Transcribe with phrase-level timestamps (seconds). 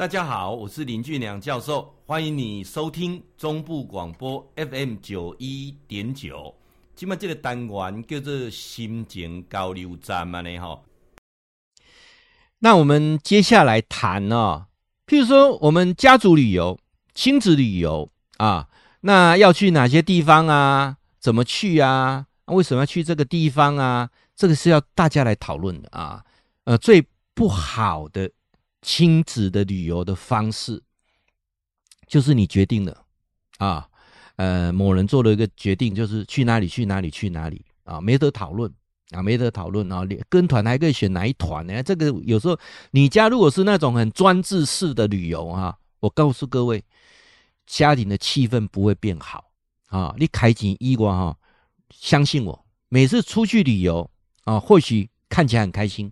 [0.00, 6.54] 大家好，我是林俊良教授，欢迎你收听中部广播 FM 九一点九。
[6.96, 10.80] 今麦这个单元叫做心情交流站嘛呢哈。
[12.60, 14.68] 那我们接下来谈哦，
[15.06, 16.78] 譬如说我们家族旅游、
[17.12, 18.08] 亲子旅游
[18.38, 18.68] 啊，
[19.02, 20.96] 那要去哪些地方啊？
[21.18, 22.24] 怎么去啊？
[22.46, 24.08] 为什么要去这个地方啊？
[24.34, 26.24] 这个是要大家来讨论的啊。
[26.64, 28.30] 呃，最不好的。
[28.82, 30.82] 亲子的旅游的方式，
[32.06, 33.04] 就是你决定了
[33.58, 33.88] 啊，
[34.36, 38.72] 呃，某人做了一个决定，就是去哪里去哪里去哪里啊，没得讨论
[39.10, 40.02] 啊，没得讨论啊。
[40.28, 41.82] 跟团还可以选哪一团呢？
[41.82, 42.58] 这个有时候
[42.90, 46.82] 你家如果是那种很专制式的旅游哈，我告诉各位，
[47.66, 49.50] 家庭的气氛不会变好
[49.86, 50.14] 啊。
[50.18, 51.36] 你开启衣瓜哈，
[51.90, 54.10] 相信我，每次出去旅游
[54.44, 56.10] 啊，或许看起来很开心，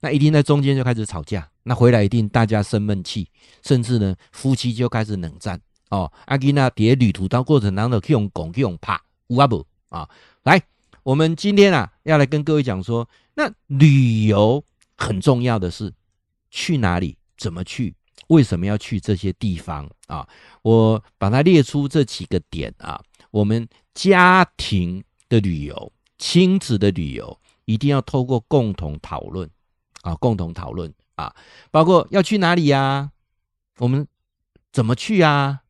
[0.00, 1.50] 那一定在中间就开始吵架。
[1.64, 3.28] 那回来一定大家生闷气，
[3.64, 5.60] 甚至呢夫妻就开始冷战
[5.90, 6.10] 哦。
[6.26, 10.08] 阿吉那在旅途当过程当中去用拱去用怕无阿不啊。
[10.44, 10.62] 来，
[11.02, 14.62] 我们今天啊要来跟各位讲说，那旅游
[14.96, 15.92] 很重要的是
[16.50, 17.94] 去哪里、怎么去、
[18.28, 20.28] 为什么要去这些地方啊？
[20.62, 23.02] 我把它列出这几个点啊。
[23.30, 29.48] 我们家庭的旅游、亲子的旅游，一定要透过共同讨论
[30.04, 30.92] 啊，共同讨论。
[31.16, 31.32] 啊，
[31.70, 33.10] 包括要去哪里呀、啊？
[33.78, 34.06] 我们
[34.72, 35.60] 怎么去啊？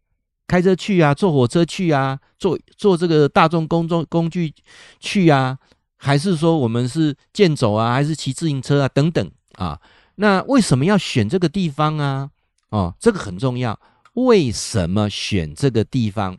[0.46, 1.12] 开车去啊？
[1.14, 2.18] 坐火车去啊？
[2.38, 4.54] 坐坐这个大众公众工具
[5.00, 5.58] 去啊？
[5.96, 7.92] 还是说我们是健走啊？
[7.92, 8.88] 还是骑自行车啊？
[8.88, 9.78] 等等啊？
[10.16, 12.30] 那为什么要选这个地方啊？
[12.70, 13.78] 哦，这个很重要。
[14.14, 16.38] 为什么选这个地方？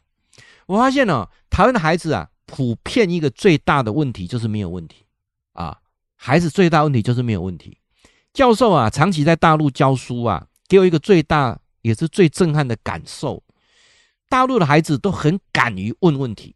[0.65, 5.05] 我发现哦，台湾的孩子啊，普遍一个最大的问题就是没有问题
[5.53, 5.77] 啊。
[6.15, 7.77] 孩子最大问题就是没有问题。
[8.35, 13.41] 教授啊，长期在大陆教书啊，给我一个最大也是最震撼的感受。
[14.27, 16.53] 大陆的孩子都很敢于问问题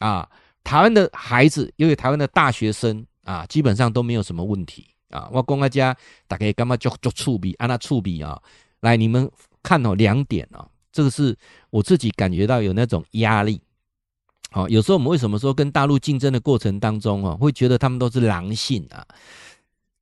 [0.00, 0.28] 啊，
[0.64, 5.28] 台湾的孩子，因为台湾的大学生啊，基本上都没有什么问题啊。
[5.32, 5.96] 我公阿家
[6.26, 8.42] 大概干嘛就就触笔，按那触笔啊。
[8.80, 9.30] 来，你们
[9.62, 11.36] 看哦，两点啊，这个是
[11.70, 13.60] 我自己感觉到有那种压力。
[14.50, 19.06] 好，有时候我们为什么说跟大陆竞争的过程当中啊，会觉得他们都是狼性啊？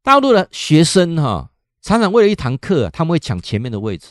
[0.05, 1.51] 大陆的学生哈，
[1.81, 4.09] 常常为了一堂课，他们会抢前面的位置。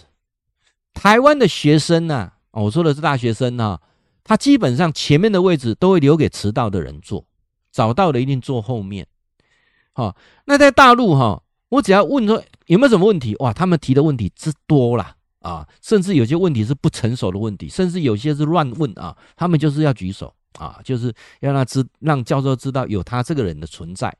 [0.91, 3.79] 台湾的学生呢，我说的是大学生呢，
[4.23, 7.23] 他基本上前面的位置都会留给迟到的人坐，
[7.71, 9.05] 早到的一定坐后面。
[9.91, 24.11] 好，那在大陆哈，我只要问说有没有什么问题，哇，他们提的问题之多了啊，甚至有些问题是不成熟的问题，甚至有些是乱问啊，他们就是要举手啊，就是要让知让教授知道有他这个人的存在。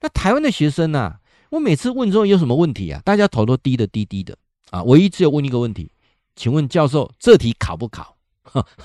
[0.00, 1.20] 那台湾的学生呢、啊？
[1.50, 3.00] 我每次问之后有什么问题啊？
[3.04, 4.36] 大家头都低的低低的
[4.70, 4.82] 啊！
[4.82, 5.90] 唯一只有问一个问题，
[6.34, 8.16] 请问教授，这题考不考？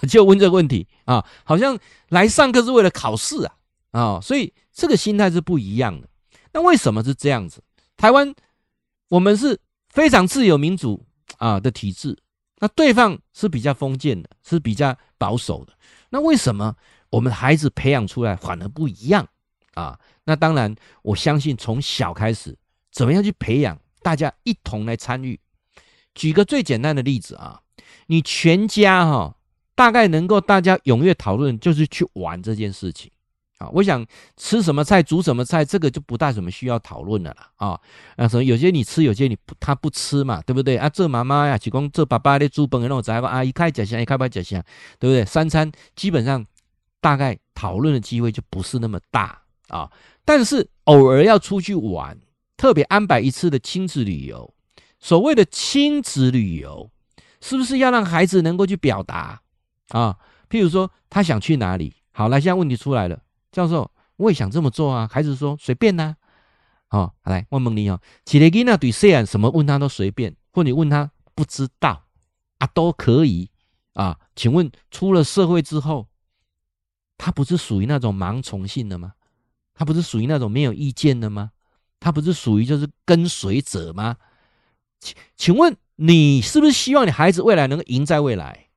[0.07, 1.25] 就问这个问题啊！
[1.43, 1.77] 好像
[2.09, 3.55] 来上课是为了考试啊！
[3.91, 6.07] 啊，所以这个心态是不一样的。
[6.53, 7.61] 那为什么是这样子？
[7.97, 8.33] 台湾
[9.09, 11.05] 我们是非常自由民主
[11.37, 12.17] 啊的体制，
[12.59, 15.73] 那对方是比较封建的，是比较保守的。
[16.09, 16.75] 那为什么
[17.09, 19.27] 我们孩子培养出来反而不一样
[19.81, 19.99] 啊？
[20.25, 22.55] 那当然，我相信从小开始，
[22.91, 25.39] 怎么样去培养，大家一同来参与。
[26.13, 27.61] 举个最简单的例子啊，
[28.07, 29.35] 你全家哈，
[29.75, 33.09] 大概能够大家踊跃讨论，就是去玩这件事情
[33.57, 33.69] 啊。
[33.69, 34.05] 我想
[34.37, 37.79] 吃什么菜，煮什么菜，这个就不大什么需要讨论的了啊。
[38.17, 40.89] 啊，什么有些你吃，有些你不他不吃嘛，对不对啊？
[40.89, 44.61] 这妈妈呀，只讲这爸爸的煮饭，然后再个啊，一开讲香，一开不讲香，
[44.99, 45.25] 对不对？
[45.25, 46.45] 三餐基本上
[46.99, 49.40] 大概讨论的机会就不是那么大
[49.71, 49.91] 啊。
[50.23, 52.19] 但是偶尔要出去玩，
[52.55, 54.53] 特别安排一次的亲子旅游。
[54.99, 56.91] 所谓的亲子旅游，
[57.41, 59.41] 是不是要让孩子能够去表达
[59.87, 60.15] 啊？
[60.47, 63.19] 譬如说他想去哪里，好，来，现在问题出来了，
[63.51, 65.09] 教授，我也想这么做啊。
[65.11, 66.15] 孩子说随便呐、
[66.89, 69.25] 啊，好，来问问你哦，起来给那对谁啊？
[69.25, 72.03] 什么问他都随便，或你问他不知道
[72.59, 73.49] 啊都可以
[73.93, 74.19] 啊。
[74.35, 76.07] 请问出了社会之后，
[77.17, 79.13] 他不是属于那种盲从性的吗？
[79.81, 81.49] 他不是属于那种没有意见的吗？
[81.99, 84.15] 他不是属于就是跟随者吗？
[84.99, 88.67] 请请问你是不是希望你孩子未来能够赢在未来？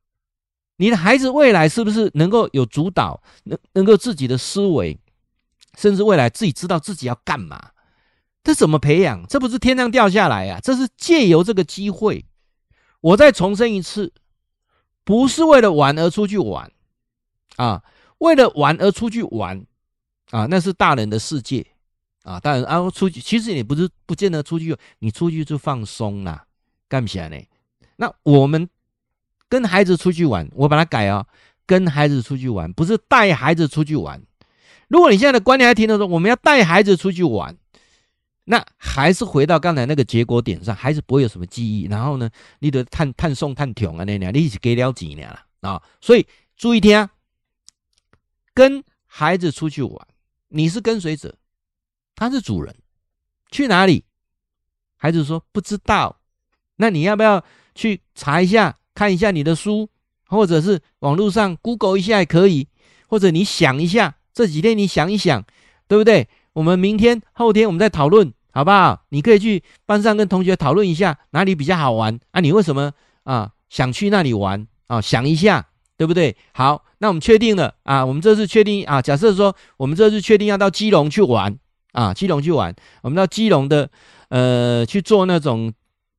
[0.77, 4.99] 你的孩子未来是不是能够有主导，能能够自己的思维，
[5.77, 7.73] 甚至未来自己知道自己要干嘛？
[8.43, 9.27] 这怎么培养？
[9.27, 10.59] 这不是天上掉下来啊！
[10.63, 12.25] 这是借由这个机会。
[13.03, 14.15] 我再重申一次，
[15.05, 16.73] 不是为了玩而出去玩
[17.57, 17.83] 啊，
[18.17, 19.67] 为了玩而出去玩。
[20.35, 21.65] 啊，那是大人的世界
[22.25, 22.41] 啊！
[22.41, 26.45] 当然，然后出去，其实也不是不见得出去，你出去就放松啦，
[26.89, 27.41] 干不起来呢？
[27.95, 28.69] 那我们
[29.49, 31.27] 跟孩子出去玩，我把它改啊、哦，
[31.67, 34.21] 跟孩子出去玩，不是带孩子出去玩。
[34.89, 37.57] 如果你现在的观念还停留说，我们要带孩子出去玩，
[38.43, 41.87] 那还是回到刚才那个结果点上，孩子不会有什么记忆。
[41.87, 42.29] 然后呢，
[42.59, 45.81] 你得探探送探穷啊，那俩你一起给了几年了啊？
[46.01, 46.27] 所以
[46.57, 47.11] 注意听啊，
[48.53, 50.09] 跟孩子出去玩，
[50.55, 51.37] 你是跟随者，
[52.15, 52.75] 他是主人。
[53.51, 54.05] 去哪里？
[54.97, 56.21] 孩子说不知道。
[56.77, 59.91] 那你要不要去查一下，看一下你的书，
[60.27, 62.69] 或者是网络上 Google 一下也可以，
[63.09, 65.45] 或者你想一下，这几天你想一想，
[65.89, 66.29] 对不对？
[66.53, 69.05] 我们明天、后天我们再讨论，好不好？
[69.09, 72.41] 你可以去班上跟同学讨论一下哪里比较好玩啊？
[72.41, 72.93] 你为什么
[73.25, 75.01] 啊想去那里玩啊？
[75.01, 75.67] 想一下，
[75.97, 76.37] 对不对？
[76.53, 81.57] 好，那我们确定了啊，我们这次确定啊，假设说我们这次确定要到基隆去玩
[81.93, 83.91] 啊，基隆去玩，我们到基隆的
[84.29, 85.73] 呃去坐那种。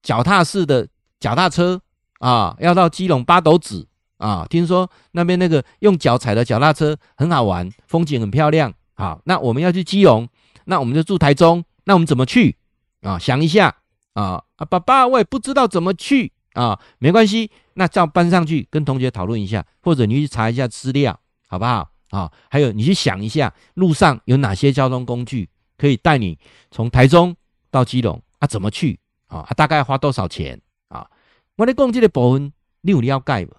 [0.06, 0.88] 脚踏式的
[1.20, 1.82] 脚踏车
[2.20, 3.88] 啊，要到基隆八斗子
[4.20, 8.72] 啊，听说那边那个用脚踩的脚踏车很好玩，风景很漂亮。
[8.94, 10.30] 好，那我们要去基隆，
[10.66, 12.56] 那我们就住台中，那我们怎么去
[13.02, 13.18] 啊？
[13.18, 13.78] 想一下
[14.14, 21.92] 啊啊，爸爸，我也不知道怎么去啊，没关系，那叫搬上去跟同学讨论一下，或者你去查一下资料，好不好？
[22.10, 26.40] 啊，还有你去想一下路上有哪些交通工具可以带你
[26.72, 27.36] 从台中
[27.70, 28.48] 到基隆啊？
[28.48, 29.00] 怎么去？
[29.28, 31.10] 啊，大概花多少钱啊？
[31.58, 33.56] 我的讲这个部分，你有了解不？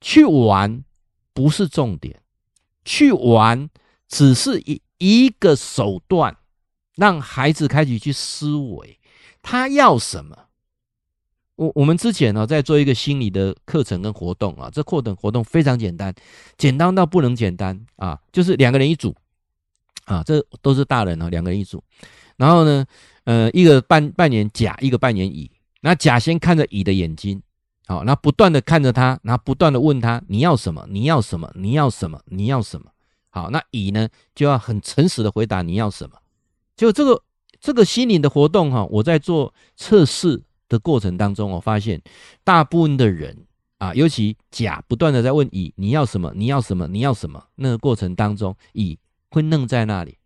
[0.00, 0.84] 去玩
[1.34, 2.22] 不是重点，
[2.84, 3.68] 去玩
[4.08, 6.36] 只是一一个手段，
[6.96, 8.98] 让孩子开始去思维，
[9.42, 10.46] 他要什么？
[11.62, 16.12] 我我们之前呢，在做一个心理的课程跟活动啊，这课程活动非常简单，
[16.58, 19.14] 简单到不能简单啊，就是两个人一组
[20.06, 21.82] 啊，这都是大人啊，两个人一组，
[22.36, 22.84] 然后呢，
[23.24, 25.48] 呃，一个扮扮演甲，一个扮演乙。
[25.84, 27.40] 那甲先看着乙的眼睛，
[27.86, 30.84] 好，那不断的看着他，然后不断的问他：你要什么？
[30.90, 31.50] 你要什么？
[31.54, 32.20] 你要什么？
[32.26, 32.86] 你要什么？
[33.30, 36.16] 好，那乙呢就要很诚实的回答你要什么。
[36.76, 37.22] 就这个
[37.60, 42.00] 这个心灵的活动哈，我在做测试的过程当中，我发现
[42.42, 43.46] 大部分的人
[43.76, 46.32] 啊，尤其甲不断的在问乙：你要什么？
[46.34, 46.88] 你要什么？
[46.88, 47.44] 你要什么？
[47.56, 48.98] 那个过程当中，乙
[49.28, 50.16] 会愣在那里，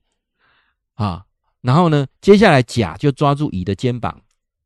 [0.94, 1.24] 啊。
[1.62, 4.22] 然后呢，接下来甲就抓住乙的肩膀，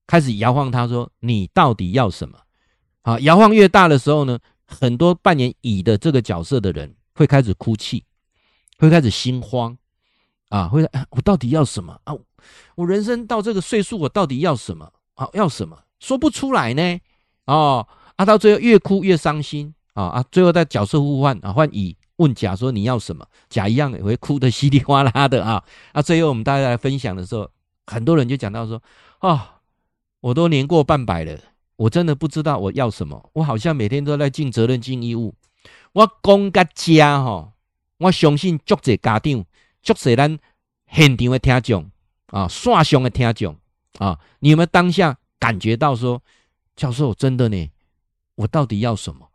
[0.06, 2.38] 开始摇晃他，说：“你到底要什么？”
[3.00, 8.04] 啊，摇晃越大的时候呢，很多扮演乙的这个角色的人会开始哭泣，
[8.76, 9.74] 会开始心慌，
[10.50, 12.14] 啊，会我到底要什么啊？
[12.74, 14.92] 我人生到这个岁数，我到底要什么？
[15.20, 15.76] 啊，要什么？
[15.98, 16.98] 说不出来呢。
[17.44, 17.86] 哦，
[18.16, 21.94] 啊，到最后越哭越伤心，啊啊，最后在角色互换啊，换乙。
[22.16, 23.26] 问甲说，你要什么？
[23.48, 25.62] 甲一样也会哭得稀里哗啦的啊！
[25.92, 27.50] 啊，最后我们大家来分享的时候，
[27.86, 28.82] 很多人就讲到说
[29.20, 29.40] ：“哦，
[30.20, 31.38] 我都年过半百了，
[31.76, 33.30] 我真的不知道我要什么。
[33.32, 35.34] 我好像每天都在尽责任、尽义务。
[35.92, 37.52] 我讲个家哈，
[37.98, 39.44] 我相信足者家长、
[39.82, 40.38] 足者咱
[40.90, 41.90] 现场的听众
[42.26, 43.56] 啊，线上的听众
[43.98, 46.22] 啊，你有没有当下感觉到说，
[46.76, 47.70] 教授真的呢？
[48.36, 49.28] 我到底要什么？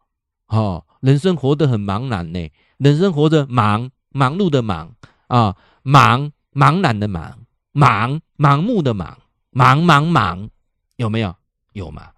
[0.48, 4.94] 哦，人生活得很茫然呢。”人生活着忙，忙碌的忙
[5.28, 9.18] 啊，忙茫然的忙，忙盲目的忙，
[9.52, 10.50] 忙忙忙，
[10.98, 11.34] 有没有？
[11.72, 12.12] 有吗？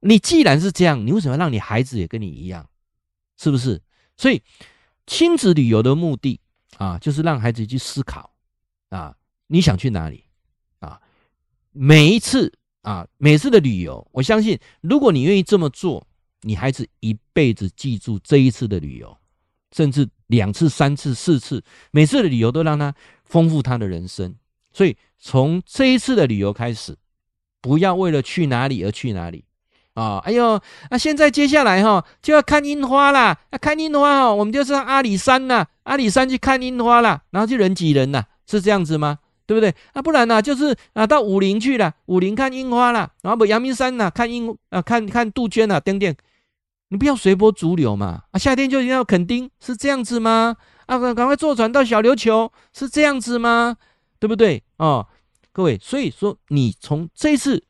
[0.00, 2.68] 你既然是这样，你为什么让你孩子也跟你一样？
[3.38, 3.80] 是不是？
[4.18, 4.42] 所以
[5.06, 6.38] 亲子旅游的目的
[6.76, 8.34] 啊，就是让孩子去思考
[8.90, 10.24] 啊，你想去哪里？
[11.72, 12.52] 每一次
[12.82, 16.06] 啊，每次的旅游，我相信，如果你愿意这么做，
[16.42, 19.16] 你孩子一辈子记住这一次的旅游。
[19.74, 24.34] 甚至两次、三次、四次，每次的旅游都让他丰富他的人生。
[24.70, 26.94] 所以从这一次的旅游开始，
[27.62, 29.44] 不要为了去哪里而去哪里
[29.94, 30.18] 啊！
[30.26, 30.60] 哎呦，
[30.90, 39.20] 那、现在接下来哈就要看樱花啦，看樱花哈，我们就上阿里山呐，阿里山去看樱花啦，然后就人挤人呐，是这样子吗？
[39.52, 39.74] 对不对？
[39.92, 46.14] 啊，不然呢、就是啊到武陵去了，武陵看樱花啦，然后不阳明山呐看樱啊看看杜鹃啊等等。
[46.88, 48.24] 你不要随波逐流嘛！
[48.30, 50.56] 啊，夏天就一定要垦丁，是这样子吗？
[50.86, 53.76] 啊，赶赶快坐船到小琉球，是这样子吗？
[54.18, 54.62] 对不对？
[54.78, 55.06] 哦，
[55.52, 57.62] 各位，所以说你从这次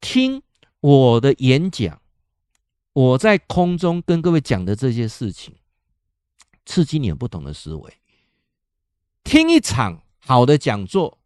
[0.00, 0.42] 听
[0.80, 2.00] 我的演讲，
[2.92, 5.54] 我在空中跟各位讲的这些事情，
[6.66, 7.92] 刺激你有不同的思维。
[9.24, 11.18] 听一场好的讲座，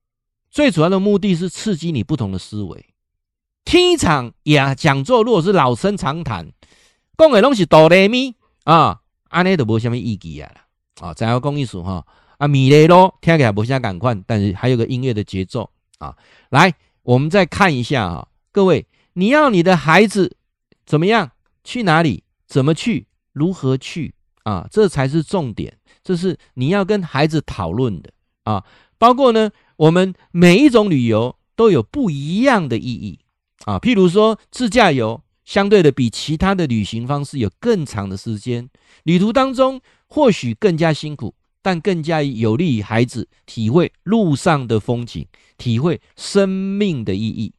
[0.51, 2.87] 最主要的目的是刺激你不同的思维。
[3.65, 6.51] 听一场呀讲座，如果是老生常谈。
[7.17, 10.51] 讲的拢是哆来咪啊，安尼都无什么意义啊！
[11.01, 12.07] 啊，再要讲一首哈
[12.39, 16.17] 啊，米雷咯，听起来不像赶快，但是还有个音乐的节奏啊。
[16.51, 20.37] 来，我们再看一下哈，各位，你要你的孩子
[20.87, 21.31] 怎么样？
[21.65, 22.25] 去哪里？
[22.47, 23.07] 怎么去？
[23.33, 24.15] 如何去？
[24.45, 25.77] 啊，这才是重点。
[26.03, 28.11] 这是你要跟孩子讨论的
[28.49, 28.65] 啊。
[28.97, 33.21] 包括呢，我们每一种旅游都有不一样的意义
[33.65, 33.79] 啊。
[33.79, 38.69] 譬如说，自驾游相对的比其他的旅行方式有更长的时间，
[39.05, 45.27] 旅途当中或许更加辛苦，但更加有利于孩子体会路上的风景，
[45.57, 47.53] 体会生命的意义。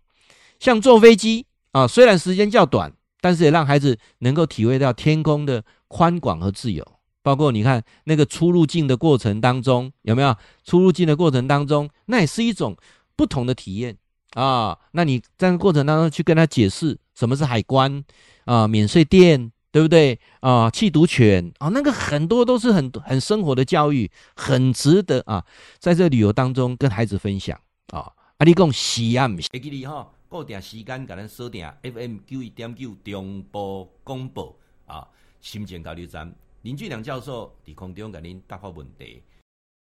[0.60, 2.92] 像坐飞机啊，虽然时间较短，
[3.22, 6.86] 但是也让孩子能够体会到天空的宽广和自由。
[7.30, 12.76] 包括你看那个出入境的过程当中，有没有出入境的过程当中，那也是一种
[13.16, 13.96] 不同的体验
[14.34, 14.76] 啊。
[14.94, 18.04] 那你在过程当中去跟他解释什么是海关
[18.46, 20.72] 啊，免税店，对不对啊？
[20.72, 25.46] 缉毒犬啊，那个很多都是很很生活的教育，很值得啊，
[25.78, 27.56] 在这旅游当中跟孩子分享
[27.92, 28.12] 啊。
[28.38, 34.58] 啊，你讲西安，会记你哈，固定时间给咱锁定 FM 九一点九中波广播
[34.88, 35.08] 啊，
[35.40, 36.34] 新店交流站。
[36.62, 39.24] 林俊良教授伫空中甲恁答复问题。